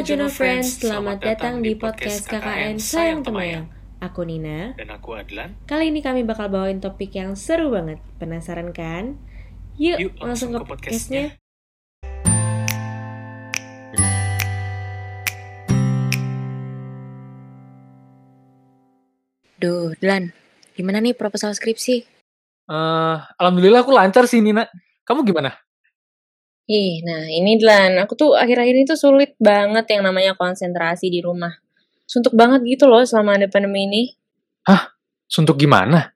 Halo 0.00 0.16
Juno 0.16 0.32
Friends, 0.32 0.80
selamat 0.80 1.20
datang 1.20 1.60
di 1.60 1.76
podcast 1.76 2.24
KKN 2.24 2.80
Sayang 2.80 3.20
Temayang. 3.20 3.68
Aku 4.00 4.24
Nina. 4.24 4.72
Dan 4.72 4.88
aku 4.96 5.12
Adlan. 5.12 5.60
Kali 5.68 5.92
ini 5.92 6.00
kami 6.00 6.24
bakal 6.24 6.48
bawain 6.48 6.80
topik 6.80 7.12
yang 7.12 7.36
seru 7.36 7.68
banget. 7.68 8.00
Penasaran 8.16 8.72
kan? 8.72 9.20
Yuk, 9.76 10.00
Yuk, 10.00 10.12
langsung, 10.24 10.56
ke 10.56 10.64
podcastnya. 10.64 11.36
Duh, 19.60 19.92
Dlan, 20.00 20.32
gimana 20.80 21.04
nih 21.04 21.12
proposal 21.12 21.52
skripsi? 21.52 22.08
Eh, 22.72 23.16
alhamdulillah 23.36 23.84
aku 23.84 23.92
lancar 23.92 24.24
sih 24.24 24.40
Nina. 24.40 24.64
Kamu 25.04 25.28
gimana? 25.28 25.60
Ih, 26.70 27.02
nah 27.02 27.26
ini 27.26 27.58
Dlan, 27.58 27.98
aku 27.98 28.14
tuh 28.14 28.38
akhir-akhir 28.38 28.74
ini 28.78 28.86
tuh 28.86 28.94
sulit 28.94 29.34
banget 29.42 29.90
yang 29.90 30.06
namanya 30.06 30.38
konsentrasi 30.38 31.10
di 31.10 31.18
rumah. 31.18 31.50
Suntuk 32.06 32.30
banget 32.38 32.62
gitu 32.62 32.86
loh 32.86 33.02
selama 33.02 33.34
ada 33.34 33.50
pandemi 33.50 33.90
ini. 33.90 34.02
Suntuk 35.26 35.58
gimana? 35.58 36.14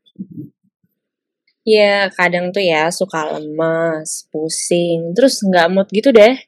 Ya, 1.67 2.07
kadang 2.15 2.55
tuh 2.55 2.63
ya 2.63 2.87
suka 2.95 3.35
lemes, 3.35 4.31
pusing, 4.31 5.11
terus 5.19 5.43
nggak 5.43 5.67
mood 5.75 5.91
gitu 5.91 6.15
deh. 6.15 6.39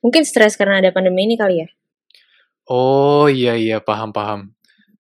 Mungkin 0.00 0.24
stres 0.24 0.56
karena 0.56 0.80
ada 0.80 0.88
pandemi 0.88 1.28
ini 1.28 1.36
kali 1.36 1.60
ya. 1.60 1.68
Oh 2.64 3.28
iya 3.28 3.60
iya 3.60 3.76
paham 3.84 4.08
paham. 4.08 4.56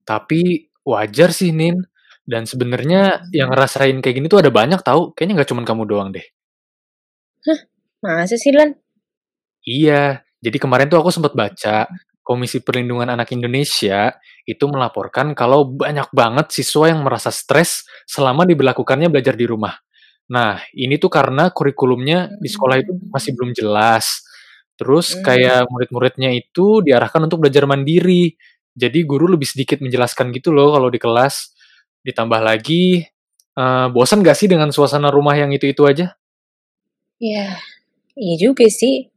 Tapi 0.07 0.71
wajar 0.87 1.35
sih 1.35 1.51
Nin. 1.51 1.83
Dan 2.23 2.47
sebenarnya 2.47 3.27
yang 3.35 3.51
ngerasain 3.51 3.99
kayak 3.99 4.15
gini 4.15 4.31
tuh 4.31 4.39
ada 4.39 4.55
banyak 4.55 4.79
tahu. 4.79 5.11
Kayaknya 5.11 5.43
nggak 5.43 5.51
cuma 5.51 5.67
kamu 5.67 5.83
doang 5.91 6.15
deh. 6.15 6.23
Masa 8.05 8.37
sih, 8.37 8.53
Lan? 8.53 8.77
Iya. 9.65 10.21
Jadi 10.45 10.61
kemarin 10.61 10.93
tuh 10.93 11.01
aku 11.01 11.09
sempat 11.09 11.33
baca 11.33 11.89
Komisi 12.21 12.61
Perlindungan 12.61 13.09
Anak 13.09 13.33
Indonesia 13.33 14.13
itu 14.45 14.65
melaporkan 14.69 15.33
kalau 15.33 15.65
banyak 15.65 16.09
banget 16.13 16.53
siswa 16.53 16.93
yang 16.93 17.01
merasa 17.01 17.33
stres 17.33 17.85
selama 18.05 18.45
diberlakukannya 18.45 19.09
belajar 19.09 19.33
di 19.37 19.49
rumah. 19.49 19.73
Nah, 20.29 20.61
ini 20.77 20.97
tuh 21.01 21.09
karena 21.13 21.53
kurikulumnya 21.53 22.33
di 22.41 22.49
sekolah 22.49 22.77
itu 22.81 22.93
masih 23.13 23.33
belum 23.37 23.53
jelas. 23.57 24.25
Terus 24.77 25.17
Hmm. 25.17 25.25
kayak 25.25 25.69
murid-muridnya 25.73 26.33
itu 26.33 26.85
diarahkan 26.85 27.25
untuk 27.29 27.45
belajar 27.45 27.65
mandiri. 27.69 28.37
Jadi 28.77 29.05
guru 29.09 29.33
lebih 29.33 29.49
sedikit 29.49 29.81
menjelaskan 29.85 30.33
gitu 30.33 30.53
loh 30.53 30.77
kalau 30.77 30.89
di 30.93 31.01
kelas. 31.01 31.53
Ditambah 32.05 32.41
lagi, 32.41 33.05
eh, 33.57 33.87
bosan 33.93 34.21
gak 34.25 34.37
sih 34.37 34.49
dengan 34.49 34.69
suasana 34.73 35.09
rumah 35.13 35.37
yang 35.37 35.53
itu-itu 35.53 35.85
aja? 35.89 36.17
Ya, 37.23 37.57
iya 38.19 38.35
juga 38.39 38.67
sih. 38.67 39.11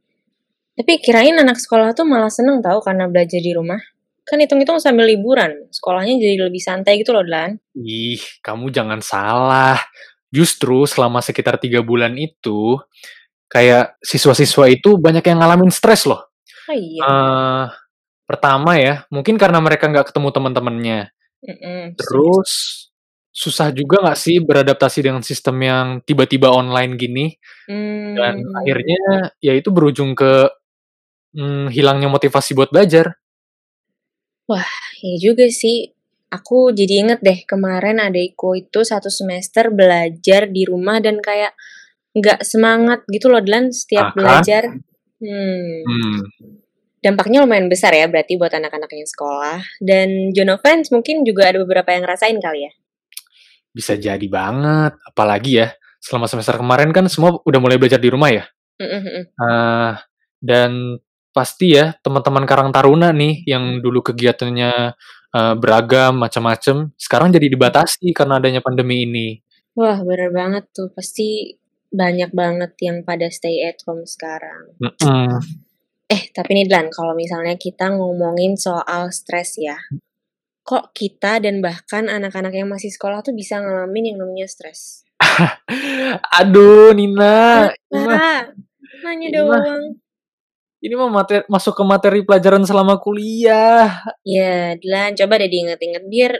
Tapi 0.78 1.02
kirain 1.02 1.34
anak 1.34 1.58
sekolah 1.58 1.90
tuh 1.90 2.06
malah 2.06 2.30
seneng 2.30 2.62
tahu 2.62 2.78
karena 2.78 3.10
belajar 3.10 3.42
di 3.42 3.50
rumah. 3.50 3.82
Kan 4.22 4.38
hitung-hitung 4.44 4.78
sambil 4.78 5.08
liburan, 5.08 5.66
sekolahnya 5.72 6.20
jadi 6.20 6.46
lebih 6.46 6.60
santai 6.60 7.00
gitu 7.00 7.16
loh, 7.16 7.24
Lan. 7.24 7.56
Ih, 7.74 8.20
kamu 8.44 8.68
jangan 8.70 9.00
salah. 9.00 9.80
Justru 10.28 10.84
selama 10.84 11.24
sekitar 11.24 11.56
tiga 11.56 11.80
bulan 11.80 12.12
itu, 12.14 12.76
kayak 13.48 13.96
siswa-siswa 14.04 14.68
itu 14.68 15.00
banyak 15.00 15.24
yang 15.24 15.40
ngalamin 15.40 15.72
stres 15.72 16.04
loh. 16.04 16.28
Oh 16.68 16.76
iya. 16.76 17.00
Eh, 17.00 17.64
pertama 18.28 18.76
ya, 18.76 19.08
mungkin 19.08 19.40
karena 19.40 19.58
mereka 19.64 19.88
nggak 19.88 20.12
ketemu 20.12 20.28
teman-temannya. 20.30 21.00
Mm-mm. 21.42 21.96
Terus 21.96 22.50
susah 23.38 23.70
juga 23.70 24.02
nggak 24.02 24.18
sih 24.18 24.42
beradaptasi 24.42 24.98
dengan 25.06 25.22
sistem 25.22 25.56
yang 25.62 25.86
tiba-tiba 26.02 26.50
online 26.50 26.98
gini? 26.98 27.26
Dan 28.18 28.42
Hmm. 28.42 28.58
akhirnya 28.58 29.30
ya 29.38 29.54
itu 29.54 29.70
berujung 29.70 30.18
ke 30.18 30.50
mm, 31.38 31.70
hilangnya 31.70 32.10
motivasi 32.10 32.58
buat 32.58 32.74
belajar. 32.74 33.14
Iya 34.98 35.16
juga 35.30 35.46
sih. 35.52 35.94
Aku 36.28 36.74
jadi 36.76 37.08
inget 37.08 37.20
deh 37.24 37.40
kemarin 37.48 37.96
adekku 38.04 38.52
itu 38.52 38.84
satu 38.84 39.08
semester 39.08 39.72
belajar 39.72 40.44
di 40.50 40.68
rumah 40.68 41.00
dan 41.00 41.24
kayak 41.24 41.56
nggak 42.12 42.44
semangat 42.44 43.00
gitu 43.08 43.32
loh 43.32 43.40
Dlan 43.40 43.72
setiap 43.72 44.12
Ah, 44.12 44.12
kan? 44.12 44.16
belajar. 44.18 44.62
Hmm. 45.22 45.80
Hmm, 45.88 46.18
Dampaknya 46.98 47.46
lumayan 47.46 47.70
besar 47.70 47.94
ya 47.94 48.10
berarti 48.10 48.34
buat 48.36 48.50
anak-anak 48.52 48.90
yang 48.92 49.06
sekolah. 49.08 49.58
Dan 49.80 50.34
Jono 50.34 50.58
fans 50.60 50.90
mungkin 50.92 51.22
juga 51.24 51.48
ada 51.48 51.62
beberapa 51.62 51.94
yang 51.94 52.04
ngerasain 52.04 52.36
kali 52.42 52.66
ya. 52.68 52.72
Bisa 53.78 53.94
jadi 53.94 54.26
banget. 54.26 54.98
Apalagi 55.06 55.62
ya, 55.62 55.70
selama 56.02 56.26
semester 56.26 56.58
kemarin 56.58 56.90
kan 56.90 57.06
semua 57.06 57.38
udah 57.46 57.60
mulai 57.62 57.78
belajar 57.78 58.02
di 58.02 58.10
rumah 58.10 58.34
ya. 58.34 58.44
Mm-mm-mm. 58.82 59.22
Eh, 59.30 59.92
dan 60.42 60.98
pasti 61.30 61.78
ya 61.78 61.94
teman-teman 62.02 62.42
Karang 62.50 62.74
Taruna 62.74 63.14
nih 63.14 63.46
yang 63.46 63.78
dulu 63.78 64.02
kegiatannya 64.02 64.72
eh, 65.34 65.54
beragam 65.54 66.18
macam-macam, 66.18 66.90
sekarang 66.98 67.30
jadi 67.30 67.46
dibatasi 67.46 68.10
karena 68.10 68.42
adanya 68.42 68.58
pandemi 68.58 69.06
ini. 69.06 69.38
Wah 69.78 70.02
bener 70.02 70.34
banget 70.34 70.66
tuh. 70.74 70.90
Pasti 70.90 71.54
banyak 71.88 72.34
banget 72.34 72.74
yang 72.82 73.06
pada 73.06 73.30
stay 73.30 73.62
at 73.62 73.78
home 73.86 74.02
sekarang. 74.02 74.74
Mm-mm. 74.82 75.38
Eh 76.08 76.22
tapi 76.34 76.50
nih 76.56 76.66
Dlan, 76.66 76.90
kalau 76.90 77.14
misalnya 77.14 77.54
kita 77.54 77.94
ngomongin 77.94 78.58
soal 78.58 79.14
stres 79.14 79.54
ya. 79.60 79.78
Kok 80.68 80.92
kita 80.92 81.40
dan 81.40 81.64
bahkan 81.64 82.12
anak-anak 82.12 82.52
yang 82.52 82.68
masih 82.68 82.92
sekolah 82.92 83.24
tuh 83.24 83.32
bisa 83.32 83.56
ngalamin 83.56 84.12
yang 84.12 84.18
namanya 84.20 84.44
stres? 84.44 85.00
Aduh, 86.44 86.92
Nina, 86.92 87.72
Ah, 87.88 88.52
nanya 89.00 89.28
doang. 89.32 89.96
ini 90.84 90.92
mah 90.92 91.08
materi, 91.08 91.42
masuk 91.48 91.72
ke 91.72 91.82
materi 91.88 92.20
pelajaran 92.20 92.68
selama 92.68 93.00
kuliah. 93.00 93.96
Ya, 94.28 94.76
Dlan, 94.76 95.16
coba 95.16 95.40
deh 95.40 95.48
diinget-inget 95.48 96.04
biar 96.04 96.36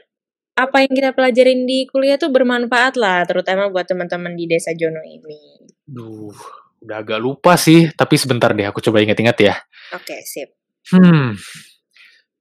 apa 0.60 0.84
yang 0.84 0.92
kita 0.92 1.10
pelajarin 1.16 1.64
di 1.64 1.88
kuliah 1.88 2.20
tuh 2.20 2.28
bermanfaat 2.28 3.00
lah, 3.00 3.24
terutama 3.24 3.72
buat 3.72 3.88
teman-teman 3.88 4.36
di 4.36 4.44
desa 4.44 4.76
Jono 4.76 5.00
ini. 5.08 5.72
Duh, 5.88 6.36
udah 6.84 6.96
agak 7.00 7.18
lupa 7.18 7.56
sih, 7.56 7.88
tapi 7.96 8.20
sebentar 8.20 8.52
deh 8.52 8.68
aku 8.68 8.84
coba 8.84 9.00
ingat-ingat 9.00 9.38
ya. 9.40 9.56
Oke, 9.96 10.20
sip. 10.22 10.52
Hmm, 10.92 11.32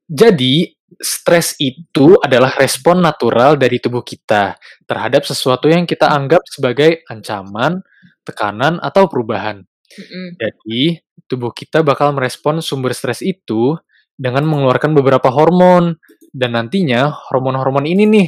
jadi 0.05 0.76
stres 0.95 1.59
itu 1.59 2.15
adalah 2.23 2.55
respon 2.55 3.03
natural 3.03 3.59
dari 3.59 3.77
tubuh 3.77 4.01
kita 4.01 4.55
terhadap 4.87 5.27
sesuatu 5.27 5.67
yang 5.67 5.83
kita 5.83 6.07
anggap 6.07 6.41
sebagai 6.47 7.03
ancaman, 7.11 7.83
tekanan, 8.23 8.79
atau 8.79 9.11
perubahan. 9.11 9.63
Mm-mm. 9.97 10.39
Jadi, 10.39 10.99
tubuh 11.27 11.51
kita 11.51 11.83
bakal 11.83 12.15
merespon 12.15 12.63
sumber 12.63 12.95
stres 12.95 13.19
itu 13.19 13.75
dengan 14.15 14.47
mengeluarkan 14.47 14.95
beberapa 14.95 15.27
hormon. 15.31 15.99
Dan 16.31 16.53
nantinya, 16.53 17.09
hormon-hormon 17.31 17.87
ini 17.87 18.03
nih 18.05 18.27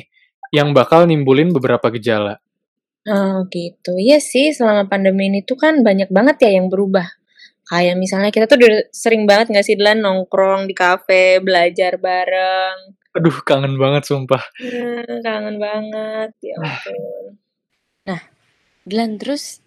yang 0.55 0.73
bakal 0.73 1.05
nimbulin 1.05 1.53
beberapa 1.53 1.93
gejala. 1.93 2.41
Oh 3.07 3.45
gitu. 3.47 3.95
Iya 3.95 4.19
sih, 4.19 4.51
selama 4.51 4.85
pandemi 4.89 5.31
ini 5.31 5.45
tuh 5.45 5.55
kan 5.57 5.81
banyak 5.81 6.11
banget 6.11 6.45
ya 6.45 6.59
yang 6.61 6.67
berubah. 6.67 7.18
Kayak 7.69 7.95
misalnya 8.01 8.33
kita 8.33 8.49
tuh 8.49 8.57
udah 8.57 8.89
sering 8.89 9.29
banget 9.29 9.53
gak 9.53 9.61
sih 9.61 9.77
Dlan 9.77 10.01
nongkrong 10.01 10.65
di 10.65 10.73
kafe, 10.73 11.37
belajar 11.37 12.01
bareng. 12.01 12.97
Aduh, 13.13 13.37
kangen 13.45 13.77
banget 13.77 14.09
sumpah. 14.09 14.41
Hmm, 14.57 15.21
kangen 15.21 15.61
banget, 15.61 16.33
ya 16.41 16.57
ampun. 16.57 16.97
Nah, 18.09 18.21
Dlan, 18.89 19.21
terus 19.21 19.61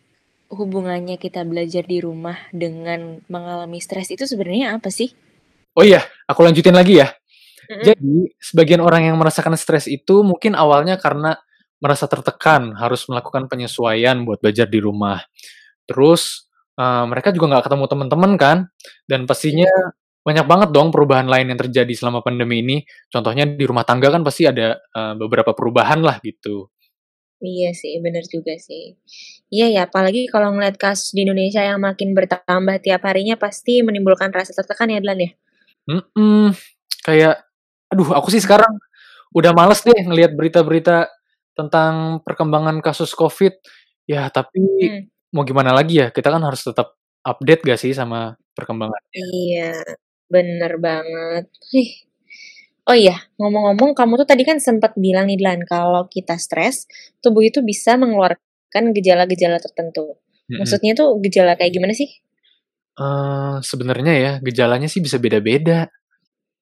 hubungannya 0.50 1.14
kita 1.14 1.46
belajar 1.46 1.86
di 1.86 2.02
rumah 2.02 2.36
dengan 2.50 3.22
mengalami 3.30 3.78
stres 3.78 4.10
itu 4.10 4.26
sebenarnya 4.26 4.74
apa 4.76 4.90
sih? 4.90 5.14
Oh 5.78 5.86
iya, 5.86 6.02
aku 6.26 6.42
lanjutin 6.42 6.74
lagi 6.74 7.00
ya. 7.00 7.08
Jadi, 7.72 8.28
sebagian 8.36 8.84
orang 8.84 9.08
yang 9.08 9.16
merasakan 9.16 9.56
stres 9.56 9.88
itu 9.88 10.20
mungkin 10.20 10.52
awalnya 10.52 11.00
karena 11.00 11.38
merasa 11.80 12.04
tertekan, 12.04 12.76
harus 12.76 13.08
melakukan 13.08 13.48
penyesuaian 13.48 14.22
buat 14.28 14.44
belajar 14.44 14.68
di 14.68 14.76
rumah. 14.82 15.24
Terus, 15.88 16.51
eh, 16.82 17.04
mereka 17.06 17.30
juga 17.30 17.46
nggak 17.54 17.64
ketemu 17.70 17.84
teman-teman 17.86 18.32
kan, 18.34 18.58
dan 19.06 19.30
pastinya 19.30 19.70
banyak 20.26 20.46
banget 20.46 20.68
dong 20.74 20.90
perubahan 20.94 21.26
lain 21.30 21.50
yang 21.54 21.58
terjadi 21.58 21.94
selama 21.94 22.22
pandemi 22.26 22.62
ini. 22.62 22.76
Contohnya 23.10 23.46
di 23.46 23.64
rumah 23.66 23.86
tangga 23.86 24.10
kan 24.10 24.26
pasti 24.26 24.50
ada 24.50 24.78
eh, 24.78 25.14
beberapa 25.14 25.54
perubahan 25.54 26.02
lah 26.02 26.18
gitu. 26.22 26.66
Iya 27.42 27.74
sih, 27.74 27.98
bener 27.98 28.22
juga 28.30 28.54
sih. 28.54 28.94
Iya 29.50 29.66
ya, 29.74 29.80
apalagi 29.90 30.30
kalau 30.30 30.54
ngeliat 30.54 30.78
kasus 30.78 31.10
di 31.10 31.26
Indonesia 31.26 31.58
yang 31.58 31.82
makin 31.82 32.14
bertambah 32.14 32.78
tiap 32.78 33.02
harinya 33.02 33.34
pasti 33.34 33.82
menimbulkan 33.82 34.30
rasa 34.30 34.54
tertekan 34.54 34.94
ya, 34.94 35.02
Dlan 35.02 35.18
ya? 35.18 35.30
Mm-mm, 35.90 36.54
kayak, 37.02 37.42
aduh, 37.90 38.14
aku 38.14 38.30
sih 38.30 38.38
sekarang 38.38 38.70
udah 39.34 39.50
males 39.58 39.82
deh 39.82 39.98
ngelihat 40.06 40.38
berita-berita 40.38 41.10
tentang 41.58 42.22
perkembangan 42.22 42.78
kasus 42.78 43.10
COVID. 43.18 43.58
Ya, 44.06 44.30
tapi 44.30 44.62
Hmm. 44.62 45.02
Mau 45.34 45.42
gimana 45.48 45.72
lagi 45.74 46.00
ya? 46.02 46.08
Kita 46.12 46.28
kan 46.32 46.42
harus 46.44 46.62
tetap 46.64 46.96
update 47.24 47.62
gak 47.66 47.80
sih 47.80 47.92
sama 47.96 48.36
perkembangannya? 48.56 49.10
Iya, 49.16 49.72
bener 50.28 50.72
banget. 50.80 51.44
Hih. 51.72 51.90
Oh 52.88 52.96
iya, 52.98 53.14
ngomong-ngomong 53.38 53.94
kamu 53.94 54.12
tuh 54.24 54.28
tadi 54.28 54.42
kan 54.42 54.58
sempat 54.58 54.98
bilang 54.98 55.30
nih 55.30 55.38
Dlan, 55.38 55.62
kalau 55.68 56.10
kita 56.10 56.34
stres, 56.36 56.90
tubuh 57.22 57.46
itu 57.46 57.62
bisa 57.62 57.94
mengeluarkan 57.94 58.90
gejala-gejala 58.90 59.62
tertentu. 59.62 60.18
Maksudnya 60.50 60.92
tuh 60.98 61.16
gejala 61.22 61.54
kayak 61.54 61.72
gimana 61.78 61.94
sih? 61.94 62.10
Eee, 62.98 63.56
sebenarnya 63.64 64.14
ya, 64.18 64.32
gejalanya 64.42 64.90
sih 64.90 65.00
bisa 65.00 65.16
beda-beda. 65.22 65.88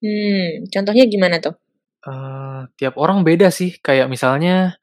Hmm, 0.05 0.69
contohnya 0.69 1.05
gimana 1.09 1.41
tuh? 1.43 1.57
Eee, 2.05 2.69
tiap 2.81 2.95
orang 3.01 3.25
beda 3.25 3.49
sih, 3.53 3.77
kayak 3.81 4.09
misalnya 4.13 4.77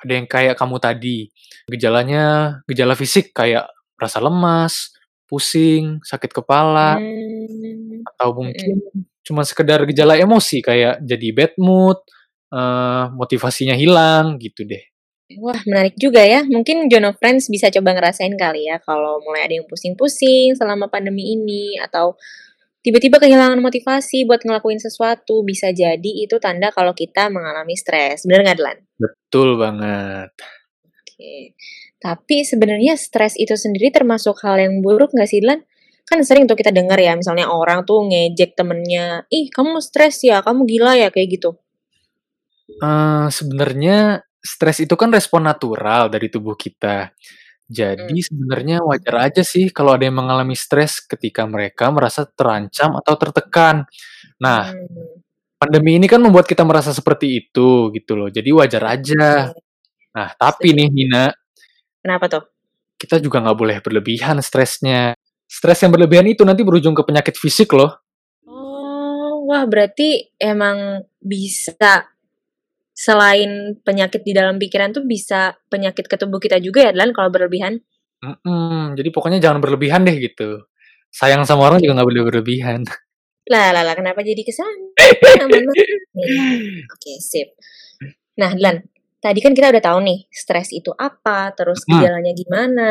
ada 0.00 0.12
yang 0.12 0.26
kayak 0.28 0.56
kamu 0.60 0.76
tadi, 0.82 1.28
gejalanya 1.66 2.58
gejala 2.70 2.94
fisik 2.94 3.34
kayak 3.34 3.66
rasa 3.98 4.22
lemas, 4.22 4.94
pusing, 5.26 5.98
sakit 6.06 6.30
kepala, 6.30 6.96
Mmm, 7.02 8.06
atau 8.06 8.30
mungkin 8.38 8.78
cuma 9.26 9.42
sekedar 9.42 9.82
gejala 9.90 10.14
emosi 10.14 10.62
kayak 10.62 11.02
jadi 11.02 11.28
bad 11.34 11.52
mood, 11.58 11.98
eee, 12.54 13.04
motivasinya 13.18 13.74
hilang, 13.74 14.38
gitu 14.38 14.62
deh. 14.62 14.84
Wah, 15.42 15.58
menarik 15.66 15.98
juga 15.98 16.22
ya. 16.22 16.46
Mungkin 16.46 16.86
John 16.86 17.10
of 17.10 17.18
Friends 17.18 17.50
bisa 17.50 17.66
coba 17.74 17.98
ngerasain 17.98 18.30
kali 18.38 18.70
ya, 18.70 18.78
kalau 18.78 19.18
mulai 19.26 19.50
ada 19.50 19.58
yang 19.58 19.66
pusing-pusing 19.66 20.54
selama 20.54 20.86
pandemi 20.86 21.34
ini, 21.34 21.74
atau 21.82 22.14
tiba-tiba 22.86 23.18
kehilangan 23.18 23.58
motivasi 23.58 24.22
buat 24.22 24.46
ngelakuin 24.46 24.78
sesuatu, 24.78 25.42
bisa 25.42 25.74
jadi 25.74 26.12
itu 26.22 26.38
tanda 26.38 26.70
kalau 26.70 26.94
kita 26.94 27.26
mengalami 27.26 27.74
stres. 27.74 28.22
Bener 28.22 28.46
nggak, 28.46 28.58
Dlan? 28.62 28.78
Betul 29.02 29.58
banget. 29.58 30.30
Oke. 31.16 31.56
Tapi 31.96 32.44
sebenarnya 32.44 32.92
stres 33.00 33.40
itu 33.40 33.56
sendiri 33.56 33.88
termasuk 33.88 34.36
hal 34.44 34.60
yang 34.60 34.84
buruk 34.84 35.16
nggak 35.16 35.24
sih, 35.32 35.40
Dlan? 35.40 35.64
Kan 36.04 36.20
sering 36.28 36.44
tuh 36.44 36.54
kita 36.60 36.68
denger 36.76 36.98
ya, 37.00 37.12
misalnya 37.16 37.48
orang 37.48 37.88
tuh 37.88 38.04
ngejek 38.04 38.52
temennya, 38.52 39.24
"Ih, 39.32 39.48
kamu 39.48 39.80
stres 39.80 40.20
ya? 40.28 40.44
Kamu 40.44 40.68
gila 40.68 40.92
ya?" 41.00 41.08
Kayak 41.08 41.28
gitu. 41.40 41.56
Eee, 42.68 43.26
sebenarnya 43.30 44.26
stres 44.42 44.82
itu 44.82 44.94
kan 44.98 45.10
respon 45.14 45.46
natural 45.46 46.10
dari 46.10 46.26
tubuh 46.30 46.54
kita. 46.58 47.14
Jadi 47.70 48.18
sebenarnya 48.22 48.82
wajar 48.84 49.16
aja 49.30 49.42
sih 49.46 49.70
kalau 49.74 49.94
ada 49.96 50.04
yang 50.08 50.18
mengalami 50.20 50.54
stres 50.58 51.00
ketika 51.04 51.44
mereka 51.48 51.90
merasa 51.94 52.26
terancam 52.28 52.98
atau 53.00 53.14
tertekan. 53.18 53.86
Nah, 54.42 54.70
Mmm. 54.72 55.22
pandemi 55.60 55.98
ini 56.00 56.06
kan 56.10 56.20
membuat 56.24 56.46
kita 56.50 56.62
merasa 56.68 56.92
seperti 56.96 57.26
itu, 57.48 57.90
gitu 57.96 58.12
loh. 58.18 58.28
Jadi 58.32 58.50
wajar 58.54 58.84
aja. 58.98 59.50
Oke. 59.54 59.65
Nah, 60.16 60.32
tapi 60.32 60.72
Setuju. 60.72 60.78
nih 60.80 60.88
Nina 60.88 61.24
Kenapa 62.00 62.24
tuh? 62.32 62.44
kita 62.96 63.20
juga 63.20 63.44
nggak 63.44 63.58
boleh 63.60 63.78
berlebihan 63.84 64.40
stresnya. 64.40 65.12
Stres 65.44 65.84
yang 65.84 65.92
berlebihan 65.92 66.24
itu 66.32 66.48
nanti 66.48 66.64
berujung 66.64 66.96
ke 66.96 67.04
penyakit 67.04 67.36
fisik 67.36 67.76
loh. 67.76 67.92
Oh, 68.48 69.44
wah 69.44 69.68
berarti 69.68 70.32
emang 70.40 71.04
bisa 71.20 72.08
selain 72.96 73.76
penyakit 73.84 74.24
di 74.24 74.32
dalam 74.32 74.56
pikiran 74.56 74.96
tuh 74.96 75.04
bisa 75.04 75.52
penyakit 75.68 76.08
ke 76.08 76.16
tubuh 76.16 76.40
kita 76.40 76.56
juga 76.56 76.88
ya, 76.88 76.96
Dlan, 76.96 77.12
kalau 77.12 77.28
berlebihan? 77.28 77.76
Mhm, 78.24 78.96
jadi 78.96 79.08
pokoknya 79.12 79.38
jangan 79.44 79.60
berlebihan 79.60 80.08
deh 80.08 80.16
gitu. 80.16 80.64
Sayang 81.12 81.44
sama 81.44 81.68
orang 81.68 81.84
juga 81.84 82.00
nggak 82.00 82.08
boleh 82.08 82.24
berlebihan. 82.32 82.80
Lah 83.52 83.76
lah 83.76 83.84
lah, 83.84 83.92
kenapa 83.92 84.24
jadi 84.24 84.40
ke 84.40 84.50
sana? 84.56 84.72
Mana 85.44 85.60
nih. 85.68 85.84
Oke, 86.90 87.12
sip. 87.20 87.54
Nah, 88.40 88.56
Dlan, 88.56 88.80
tadi 89.26 89.42
kan 89.42 89.50
kita 89.58 89.74
udah 89.74 89.82
tahu 89.82 89.98
nih, 90.06 90.20
stres 90.30 90.70
itu 90.70 90.94
apa, 90.94 91.50
terus 91.58 91.82
Mhm. 91.82 91.90
gejalanya 91.90 92.32
gimana. 92.38 92.90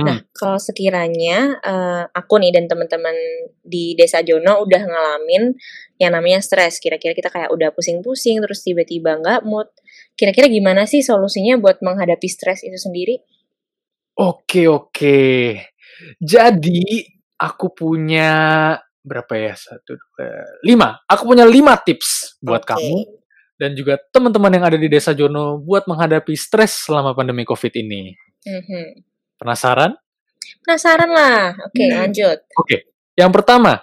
Nah, 0.00 0.16
Mmm. 0.16 0.32
kalau 0.32 0.56
sekiranya, 0.56 1.60
eee, 1.60 2.02
aku 2.16 2.34
nih 2.40 2.52
dan 2.56 2.64
temen-temen 2.72 3.16
di 3.60 3.92
Desa 3.98 4.24
Jono 4.24 4.64
udah 4.64 4.82
ngalamin 4.88 5.52
yang 6.00 6.12
namanya 6.16 6.40
stres, 6.40 6.80
kira-kira 6.80 7.12
kita 7.12 7.28
kayak 7.28 7.52
udah 7.52 7.68
pusing-pusing, 7.76 8.40
terus 8.44 8.64
tiba-tiba 8.64 9.20
nggak 9.20 9.44
mood, 9.44 9.68
kira-kira 10.16 10.48
gimana 10.48 10.88
sih 10.88 11.04
solusinya 11.04 11.60
buat 11.60 11.84
menghadapi 11.84 12.28
stres 12.32 12.64
itu 12.64 12.76
sendiri? 12.80 13.20
Oke 14.16 14.64
oke. 14.64 15.18
Jadi, 16.20 17.04
aku 17.36 17.66
punya 17.76 18.32
berapa 19.04 19.34
ya, 19.36 19.54
1, 19.56 19.92
2, 20.00 20.26
5. 20.64 20.96
Aku 21.04 21.28
punya 21.28 21.44
5 21.44 21.76
tips 21.84 22.40
buat 22.40 22.64
kamu 22.64 22.96
Oke. 23.04 23.25
Dan 23.56 23.72
juga 23.72 23.96
teman-teman 24.12 24.52
yang 24.52 24.64
ada 24.68 24.78
di 24.78 24.88
Desa 24.88 25.16
Jono 25.16 25.56
buat 25.60 25.88
menghadapi 25.88 26.36
stres 26.36 26.86
selama 26.88 27.16
pandemi 27.16 27.42
Covid 27.48 27.72
ini. 27.76 28.12
Mhm. 28.44 29.02
Penasaran? 29.40 29.96
Penasaran 30.62 31.10
lah. 31.10 31.56
Oke, 31.66 31.84
lanjut. 31.90 32.38
Oke, 32.56 32.92
yang 33.16 33.32
pertama, 33.32 33.82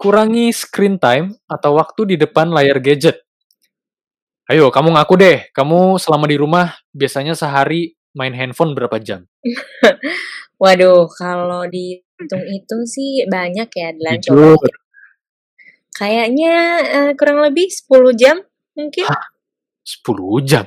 kurangi 0.00 0.50
screen 0.50 0.96
time 0.96 1.36
atau 1.46 1.76
waktu 1.76 2.16
di 2.16 2.16
depan 2.16 2.48
layar 2.50 2.80
gadget. 2.80 3.20
Ayo, 4.50 4.72
kamu 4.72 4.98
ngaku 4.98 5.14
deh, 5.14 5.38
kamu 5.54 6.00
selama 6.02 6.26
di 6.26 6.36
rumah 6.40 6.74
biasanya 6.90 7.38
sehari 7.38 7.94
main 8.18 8.34
handphone 8.34 8.74
berapa 8.74 8.98
jam? 8.98 9.22
Waduh, 10.62 11.06
kalau 11.14 11.70
dihitung-hitung 11.70 12.82
sih 12.84 13.24
banyak 13.30 13.68
ya, 13.70 13.88
dikit 13.94 14.34
kayaknya, 16.00 16.54
eee, 16.80 17.10
kurang 17.14 17.44
lebih 17.44 17.68
10 17.68 18.16
jam, 18.16 18.40
mungkin? 18.80 19.04
Hah? 19.04 19.22
10 19.84 20.40
jam? 20.48 20.64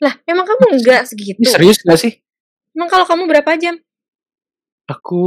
Lah, 0.00 0.14
emang 0.24 0.44
kamu 0.44 0.80
enggak 0.80 1.04
Ini 1.04 1.08
segitu? 1.08 1.40
serius 1.44 1.78
nggak 1.84 2.00
sih? 2.00 2.12
Emang 2.72 2.88
kalau 2.88 3.04
kamu 3.04 3.28
berapa 3.28 3.52
jam? 3.56 3.76
Aku 4.88 5.22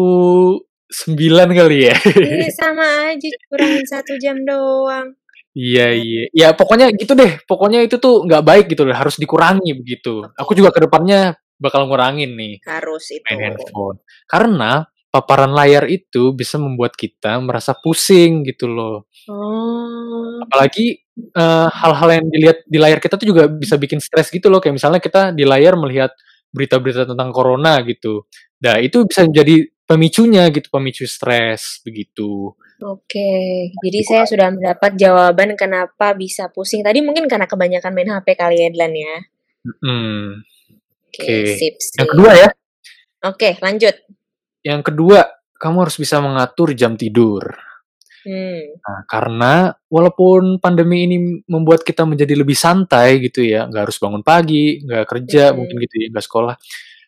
9 0.90 1.50
kali 1.50 1.90
ya. 1.90 1.96
Ih, 1.96 2.52
sama 2.54 3.14
aja, 3.14 3.30
kurangin 3.50 3.86
1 3.86 4.22
jam 4.22 4.38
doang. 4.44 5.14
Iya 5.54 5.94
Nah 5.94 6.02
iya. 6.02 6.24
Ya 6.34 6.48
pokoknya 6.58 6.90
gitu 6.98 7.14
deh, 7.14 7.38
pokoknya 7.46 7.86
itu 7.86 8.02
tuh 8.02 8.26
nggak 8.26 8.42
baik 8.42 8.66
gitu 8.74 8.90
loh, 8.90 8.98
harus 8.98 9.22
dikurangi 9.22 9.78
begitu. 9.78 10.26
Aku 10.34 10.58
juga 10.58 10.74
ke 10.74 10.82
depannya 10.82 11.38
bakal 11.62 11.86
ngurangin 11.86 12.34
nih, 12.34 12.58
Harus 12.66 13.14
main 13.14 13.22
itu. 13.22 13.34
handphone. 13.38 13.98
Karena 14.26 14.84
paparan 15.14 15.54
layar 15.54 15.86
itu 15.86 16.34
bisa 16.34 16.58
membuat 16.58 16.98
kita 16.98 17.38
merasa 17.38 17.78
pusing 17.78 18.42
gitu 18.50 18.66
loh. 18.66 19.06
Oh. 19.30 19.83
Apalagi, 20.44 20.86
eee, 21.16 21.68
hal-hal 21.72 22.10
yang 22.20 22.26
dilihat 22.28 22.58
di 22.68 22.78
layar 22.82 23.00
kita 23.00 23.16
tuh 23.16 23.28
juga 23.30 23.48
bisa 23.48 23.80
bikin 23.80 24.04
stres 24.04 24.28
gitu 24.30 24.52
loh, 24.52 24.60
kayak 24.60 24.76
misalnya 24.76 25.00
kita 25.00 25.32
di 25.32 25.48
layar 25.48 25.80
melihat 25.80 26.12
berita-berita 26.54 27.10
tentang 27.10 27.34
corona 27.34 27.82
gitu. 27.82 28.30
Nah, 28.62 28.78
itu 28.80 29.04
bisa 29.10 29.26
jadi 29.26 29.66
pemicunya 29.84 30.48
gitu, 30.54 30.70
pemicu 30.70 31.04
stres, 31.10 31.82
begitu. 31.84 32.54
Oke, 32.84 33.72
jadi 33.80 34.00
saya 34.04 34.24
Dikurangi. 34.28 34.32
sudah 34.36 34.48
mendapat 34.52 34.92
jawaban 35.00 35.50
kenapa 35.56 36.12
bisa 36.14 36.52
pusing. 36.52 36.84
Tadi 36.84 37.00
mungkin 37.00 37.32
karena 37.32 37.48
kebanyakan 37.48 37.92
main 37.96 38.12
HP 38.12 38.28
kali 38.36 38.58
ya, 38.60 38.70
Dlan, 38.70 38.94
ya? 38.94 39.16
Mhm. 39.64 40.44
Oke, 41.14 41.46
sip 41.56 41.78
yang 41.96 42.10
kedua 42.10 42.32
ya. 42.34 42.50
Oke, 43.24 43.56
lanjut. 43.62 43.96
Yang 44.66 44.82
kedua, 44.92 45.20
kamu 45.62 45.88
harus 45.88 45.96
bisa 45.96 46.20
mengatur 46.20 46.76
jam 46.76 46.98
tidur. 47.00 47.73
Mmm. 48.24 48.80
Nah, 48.84 49.00
karena 49.08 49.54
walaupun 49.92 50.60
pandemi 50.64 51.04
ini 51.08 51.18
membuat 51.48 51.84
kita 51.84 52.08
menjadi 52.08 52.36
lebih 52.40 52.56
santai 52.56 53.20
gitu 53.24 53.44
ya, 53.44 53.68
nggak 53.68 53.84
harus 53.92 53.98
bangun 54.00 54.24
pagi, 54.24 54.80
nggak 54.84 55.04
kerja 55.08 55.52
mungkin 55.56 55.76
Mhm. 55.80 55.84
gitu 55.88 55.96
ya, 56.04 56.08
nggak 56.12 56.26
sekolah, 56.28 56.56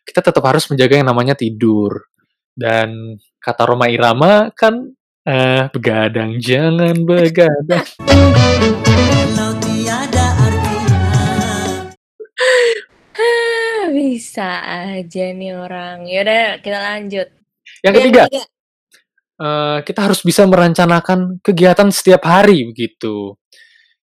kita 0.08 0.20
tetap 0.24 0.44
harus 0.48 0.64
menjaga 0.72 0.96
yang 1.00 1.08
namanya 1.12 1.36
tidur. 1.40 2.08
Dan 2.56 3.20
kata 3.40 3.64
Rhoma 3.68 3.88
Irama 3.92 4.52
kan, 4.56 4.92
eee, 5.28 5.68
"Begadang 5.72 6.40
jangan 6.40 6.96
begadang." 7.08 7.84
Bisa 13.96 14.60
aja 14.66 15.26
nih 15.32 15.54
orang. 15.56 16.04
Ya 16.10 16.26
udah, 16.26 16.46
kita 16.62 16.80
lanjut. 16.82 17.28
Yang 17.86 17.86
Yang 17.86 17.94
ketiga, 18.02 18.22
eee, 19.40 19.78
kita 19.88 20.00
harus 20.10 20.22
bisa 20.26 20.44
merencanakan 20.50 21.40
kegiatan 21.44 21.90
setiap 21.94 22.24
hari 22.28 22.68
begitu. 22.72 23.36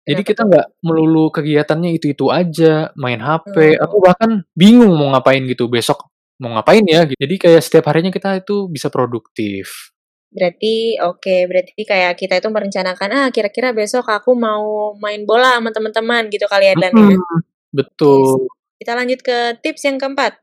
Jadi 0.07 0.21
Kenapa 0.25 0.29
kita 0.33 0.41
nggak 0.49 0.67
melulu 0.85 1.25
kegiatannya 1.33 1.91
itu-itu 1.97 2.27
aja, 2.33 2.89
main 2.97 3.21
HP, 3.21 3.77
atau 3.79 3.97
Oh. 3.99 4.03
bahkan 4.05 4.31
bingung 4.57 4.93
mau 4.97 5.13
ngapain 5.15 5.43
gitu, 5.47 5.67
besok 5.71 6.09
mau 6.41 6.51
ngapain 6.57 6.83
ya, 6.89 7.05
gitu. 7.09 7.17
Jadi 7.21 7.35
kayak 7.41 7.61
setiap 7.63 7.85
harinya 7.93 8.09
kita 8.13 8.41
itu 8.43 8.67
bisa 8.71 8.89
produktif. 8.93 9.91
Berarti 10.31 10.95
oke, 11.03 11.35
berarti 11.51 11.81
kayak 11.83 12.15
kita 12.15 12.39
itu 12.39 12.47
merencanakan, 12.47 13.09
"Ah, 13.11 13.27
kira-kira 13.35 13.75
besok 13.75 14.07
aku 14.07 14.31
mau 14.31 14.95
main 14.95 15.27
bola 15.27 15.59
sama 15.59 15.75
teman-teman," 15.75 16.31
gitu 16.31 16.47
kali 16.47 16.71
ya, 16.71 16.75
ya? 16.79 16.89
Mhm, 16.95 17.19
Oke, 17.19 17.19
sip. 17.19 17.27
betul. 17.75 18.47
Kita 18.79 18.91
lanjut 18.95 19.19
ke 19.21 19.37
tips 19.63 19.83
yang 19.91 19.97
keempat. 19.99 20.41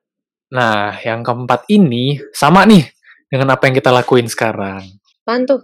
Nah, 0.52 0.96
yang 1.04 1.20
keempat 1.24 1.68
ini 1.68 2.16
sama 2.32 2.64
nih 2.64 2.88
dengan 3.28 3.54
apa 3.54 3.68
yang 3.68 3.76
kita 3.76 3.92
lakuin 3.92 4.26
sekarang. 4.28 4.84
Apaan 5.24 5.44
tuh? 5.44 5.60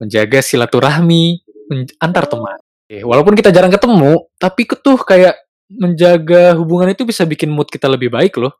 Menjaga 0.00 0.44
silaturahmi 0.44 1.40
menj 1.72 1.96
antar 2.00 2.28
teman. 2.28 2.60
Oke, 2.84 3.00
walaupun 3.00 3.32
kita 3.32 3.48
jarang 3.48 3.72
ketemu, 3.72 4.28
tapi 4.36 4.68
tuh 4.68 5.00
kayak 5.00 5.34
menjaga 5.72 6.52
hubungan 6.60 6.92
itu 6.92 7.08
bisa 7.08 7.24
bikin 7.24 7.48
mood 7.48 7.72
kita 7.72 7.88
lebih 7.88 8.12
baik 8.12 8.36
loh. 8.36 8.52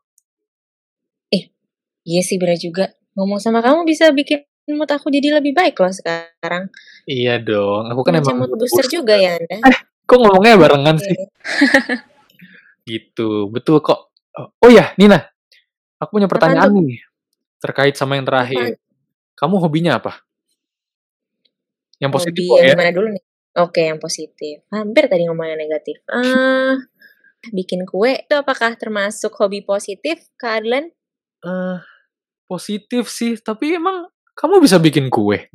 Eh, 1.29 1.53
iya 2.01 2.21
sih 2.25 2.41
bener 2.41 2.57
juga. 2.57 2.89
Ngomong 3.13 3.37
sama 3.37 3.61
kamu 3.61 3.85
bisa 3.85 4.09
bikin 4.09 4.41
mood 4.73 4.89
aku 4.89 5.13
jadi 5.13 5.37
lebih 5.37 5.53
baik 5.53 5.77
loh 5.77 5.93
sekarang. 5.93 6.73
Iya 7.05 7.37
dong, 7.37 7.85
aku 7.93 8.01
kan 8.01 8.17
Macam 8.17 8.33
emang 8.33 8.49
mood 8.49 8.57
booster 8.57 8.81
booster. 8.89 8.97
juga 8.97 9.13
ya 9.13 9.37
Anda. 9.37 9.57
Eh, 9.69 9.77
kok 10.09 10.17
ngomongnya 10.17 10.57
barengan 10.57 10.97
sih? 10.97 11.13
Gitu, 12.85 13.49
betul 13.49 13.81
kok. 13.81 14.13
Oh 14.61 14.69
ya, 14.69 14.93
Nina, 15.01 15.17
aku 15.97 16.21
punya 16.21 16.29
pertanyaan 16.29 16.69
nih, 16.69 17.01
terkait 17.59 17.95
sama 17.95 18.19
yang 18.19 18.27
terakhir. 18.27 18.79
Kamu 19.35 19.59
hobinya 19.59 19.99
apa? 19.99 20.23
Yang 21.99 22.11
positif 22.11 22.41
Hobi 22.43 22.51
kok 22.51 22.57
yang 22.59 22.67
ya. 22.67 22.73
gimana 22.75 22.91
dulu 22.91 23.07
nih? 23.15 23.23
Oke, 23.55 23.81
yang 23.87 23.99
positif. 24.03 24.55
Hampir 24.67 25.07
tadi 25.07 25.23
ngomongnya 25.27 25.55
negatif. 25.55 26.03
Ah, 26.11 26.75
bikin 27.55 27.87
kue 27.87 28.19
itu 28.19 28.35
apakah 28.35 28.75
termasuk 28.75 29.31
hobi 29.39 29.63
positif, 29.63 30.27
Kak 30.35 30.59
Adlan? 30.59 30.91
Eh, 31.39 31.77
positif 32.51 33.07
sih, 33.07 33.39
tapi 33.39 33.79
emang 33.79 34.11
kamu 34.35 34.59
bisa 34.59 34.75
bikin 34.75 35.07
kue? 35.07 35.47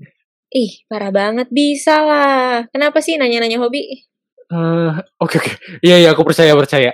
Ih, 0.50 0.72
parah 0.88 1.12
banget. 1.12 1.52
Bisa 1.52 2.00
lah. 2.00 2.64
Kenapa 2.72 3.04
sih 3.04 3.20
nanya-nanya 3.20 3.60
hobi? 3.60 4.08
Eh, 4.50 4.92
oke 5.20 5.36
oke. 5.38 5.52
Iya 5.84 5.96
iya 6.00 6.08
aku 6.16 6.24
percaya 6.24 6.56
percaya. 6.56 6.90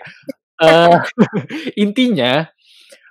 Eh, 0.60 0.96
intinya 1.86 2.50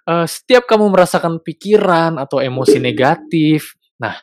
eh, 0.09 0.27
setiap 0.29 0.63
kamu 0.69 0.85
merasakan 0.93 1.39
pikiran 1.43 2.17
atau 2.21 2.39
emosi 2.43 2.77
negatif, 2.81 3.75
nah 4.01 4.15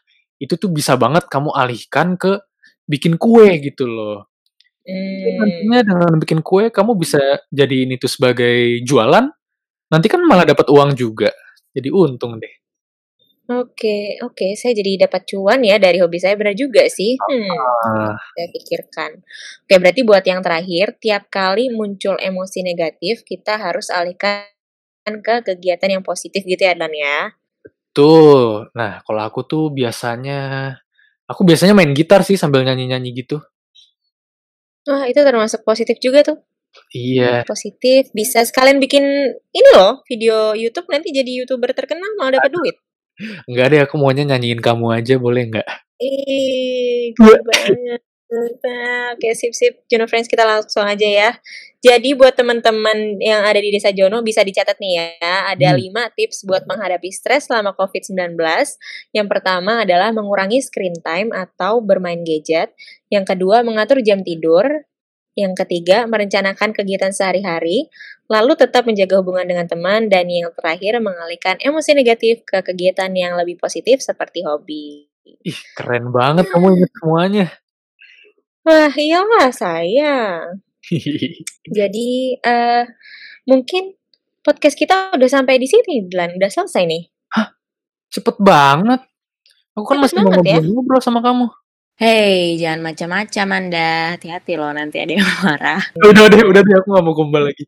itu 0.42 0.54
tuh 0.58 0.70
bisa 0.72 0.94
banget 0.98 1.26
kamu 1.30 1.50
alihkan 1.54 2.16
ke 2.18 2.38
bikin 2.88 3.16
kue 3.20 3.48
gitu 3.62 3.86
loh. 3.88 4.28
Jadi 5.22 5.30
Hmm, 5.30 5.38
nantinya 5.38 5.78
dengan 5.86 6.12
bikin 6.22 6.40
kue 6.44 6.64
kamu 6.74 6.92
bisa 6.98 7.20
jadiin 7.52 7.94
itu 7.96 8.06
sebagai 8.10 8.82
jualan, 8.86 9.26
nanti 9.92 10.06
kan 10.12 10.22
malah 10.26 10.46
dapat 10.48 10.66
uang 10.72 10.92
juga. 10.98 11.30
Jadi 11.76 11.88
untung 11.92 12.38
deh. 12.42 12.54
oke, 13.50 13.96
oke. 14.26 14.46
Saya 14.58 14.72
jadi 14.78 15.06
dapat 15.08 15.22
cuan 15.30 15.60
ya 15.66 15.76
dari 15.82 15.98
hobi 16.02 16.18
saya. 16.22 16.34
Benar 16.38 16.54
juga 16.58 16.86
sih. 16.90 17.18
Hmm, 17.26 17.58
Ah, 17.84 18.16
saya 18.34 18.48
pikirkan. 18.54 19.10
Oke, 19.66 19.74
berarti 19.82 20.02
buat 20.06 20.24
yang 20.26 20.40
terakhir, 20.46 20.96
tiap 21.02 21.28
kali 21.32 21.68
muncul 21.74 22.16
emosi 22.20 22.60
negatif, 22.64 23.24
kita 23.26 23.58
harus 23.60 23.88
alihkan 23.92 24.51
ke 25.04 25.34
kegiatan 25.42 25.98
yang 25.98 26.04
positif 26.06 26.46
gitu 26.46 26.62
ya, 26.62 26.74
Adlan 26.74 26.94
ya? 26.94 27.34
tuh. 27.92 28.68
Nah, 28.72 29.04
kalau 29.04 29.22
aku 29.22 29.44
tuh 29.44 29.64
biasanya 29.70 30.72
aku 31.28 31.44
biasanya 31.46 31.76
main 31.76 31.92
gitar 31.92 32.24
sih 32.24 32.40
sambil 32.40 32.64
nyanyi-nyanyi 32.64 33.12
gitu. 33.22 33.38
Wah, 34.88 35.06
itu 35.06 35.20
termasuk 35.22 35.62
positif 35.62 36.00
juga 36.02 36.26
tuh. 36.26 36.42
Iya. 36.90 37.44
Positif, 37.44 38.10
bisa 38.16 38.42
sekalian 38.42 38.80
bikin 38.80 39.04
ini 39.52 39.68
loh, 39.76 40.00
video 40.08 40.56
YouTube 40.56 40.88
nanti 40.88 41.12
jadi 41.12 41.44
YouTuber 41.44 41.70
terkenal 41.76 42.16
malah 42.16 42.40
dapat 42.40 42.50
duit. 42.50 42.76
Enggak 43.44 43.66
deh, 43.70 43.80
aku 43.84 43.94
maunya 44.00 44.24
nyanyiin 44.24 44.58
kamu 44.58 44.88
aja, 44.96 45.20
boleh 45.20 45.52
nggak? 45.52 45.68
Ih, 46.00 47.12
keren 47.12 47.44
banget. 47.44 48.00
Nah, 48.32 49.12
Oke, 49.12 49.36
sip-sip. 49.36 49.84
Jono 49.92 50.08
Friends, 50.08 50.24
kita 50.24 50.48
langsung 50.48 50.88
aja 50.88 51.04
ya. 51.04 51.30
Jadi 51.84 52.16
buat 52.16 52.32
teman-teman 52.32 53.20
yang 53.20 53.44
ada 53.44 53.60
di 53.60 53.68
Desa 53.68 53.92
Jono 53.92 54.24
bisa 54.24 54.40
dicatat 54.40 54.80
nih 54.80 54.92
ya. 55.20 55.52
Ada 55.52 55.76
Hmm. 55.76 55.78
5 55.84 56.02
tips 56.16 56.48
buat 56.48 56.64
menghadapi 56.64 57.12
stres 57.12 57.52
selama 57.52 57.76
COVID-19. 57.76 58.40
Yang 59.12 59.26
pertama 59.28 59.84
adalah 59.84 60.16
mengurangi 60.16 60.64
screen 60.64 60.96
time 61.04 61.28
atau 61.36 61.84
bermain 61.84 62.24
gadget. 62.24 62.72
Yang 63.12 63.36
kedua, 63.36 63.60
mengatur 63.60 64.00
jam 64.00 64.24
tidur. 64.24 64.64
Yang 65.36 65.64
ketiga, 65.64 66.08
merencanakan 66.08 66.72
kegiatan 66.72 67.12
sehari-hari. 67.12 67.92
Lalu 68.32 68.56
tetap 68.56 68.88
menjaga 68.88 69.20
hubungan 69.20 69.44
dengan 69.44 69.68
teman. 69.68 70.08
Dan 70.08 70.32
yang 70.32 70.48
terakhir, 70.56 71.04
mengalihkan 71.04 71.60
emosi 71.60 71.92
negatif 71.92 72.48
ke 72.48 72.64
kegiatan 72.64 73.12
yang 73.12 73.36
lebih 73.36 73.60
positif 73.60 74.00
seperti 74.00 74.40
hobi. 74.46 75.12
Ih, 75.44 75.58
keren 75.76 76.08
banget 76.14 76.48
kamu 76.48 76.80
inget 76.80 76.90
semuanya. 76.96 77.46
Wah, 78.62 78.92
iyalah 78.94 79.50
saya. 79.50 80.38
Jadi, 81.78 82.38
eh 82.38 82.82
mungkin 83.46 83.98
podcast 84.42 84.78
kita 84.78 85.14
udah 85.18 85.30
sampai 85.30 85.58
di 85.58 85.66
sini, 85.66 86.06
Dlan. 86.06 86.38
Udah 86.38 86.50
selesai 86.50 86.86
nih. 86.86 87.02
Cepet 88.12 88.36
banget. 88.38 89.00
Aku 89.72 89.88
kan 89.88 89.98
Cepet 89.98 90.04
masih 90.04 90.16
mau 90.20 90.30
banget 90.30 90.44
ya. 90.44 90.58
ngobrol-ngobrol 90.60 91.00
sama 91.02 91.20
kamu. 91.24 91.46
Hei, 91.96 92.56
jangan 92.60 92.80
macam-macam 92.92 93.46
Anda. 93.56 93.90
Hati-hati 94.16 94.52
loh, 94.58 94.70
nanti 94.74 94.96
ada 95.00 95.12
yang 95.16 95.28
marah. 95.44 95.82
Udah 95.96 96.26
deh, 96.28 96.42
udah 96.44 96.60
deh, 96.60 96.74
aku 96.76 96.88
gak 96.92 97.04
mau 97.04 97.14
gombal 97.16 97.48
lagi. 97.48 97.64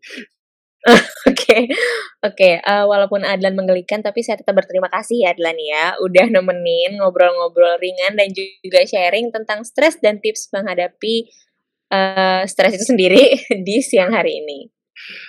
Oke, 1.24 1.72
oke. 2.20 2.50
eh, 2.60 2.84
walaupun 2.84 3.24
Adlan 3.24 3.56
menggelikan, 3.56 4.04
tapi 4.04 4.20
saya 4.20 4.36
tetap 4.36 4.52
berterima 4.52 4.92
kasih 4.92 5.24
ya 5.24 5.32
Adlan 5.32 5.56
ya, 5.56 5.96
udah 6.04 6.28
nemenin 6.28 7.00
ngobrol-ngobrol 7.00 7.80
ringan 7.80 8.20
dan 8.20 8.28
juga 8.36 8.84
sharing 8.84 9.32
tentang 9.32 9.64
stres 9.64 9.96
dan 10.04 10.20
tips 10.20 10.52
menghadapi 10.52 11.24
eh, 11.88 12.42
stres 12.44 12.76
itu 12.76 12.84
sendiri 12.92 13.40
di 13.66 13.80
siang 13.80 14.12
hari 14.12 14.44
ini. 14.44 14.68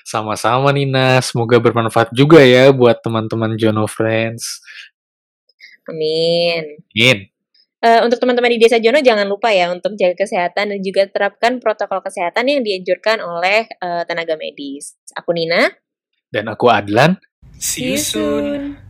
Sama-sama 0.03 0.75
Nina, 0.75 1.19
semoga 1.23 1.57
bermanfaat 1.57 2.11
juga 2.11 2.43
ya 2.43 2.69
buat 2.75 2.99
teman-teman 3.01 3.55
Jono 3.55 3.87
Friends. 3.87 4.59
Amin. 5.87 6.83
Amin. 6.91 7.34
Eh, 7.85 8.01
untuk 8.01 8.17
teman-teman 8.17 8.49
di 8.49 8.57
Desa 8.57 8.81
Jono 8.81 8.97
jangan 8.97 9.29
lupa 9.29 9.53
ya 9.53 9.69
untuk 9.69 9.93
jaga 9.93 10.25
kesehatan 10.25 10.73
dan 10.73 10.79
juga 10.81 11.05
terapkan 11.05 11.61
protokol 11.61 12.01
kesehatan 12.01 12.49
yang 12.49 12.65
dianjurkan 12.65 13.21
oleh 13.21 13.69
eh, 13.69 14.03
tenaga 14.09 14.33
medis. 14.41 14.97
Aku 15.13 15.37
Nina. 15.37 15.69
Dan 16.33 16.49
aku 16.49 16.65
Adlan. 16.65 17.21
See 17.61 17.93
you 17.93 18.01
soon. 18.01 18.84